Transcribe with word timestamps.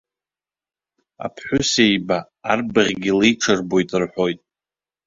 Аԥҳәысеиба 1.25 2.17
арбаӷьгьы 2.51 3.11
леиҽырбоит 3.19 3.89
рҳәоит. 4.01 4.39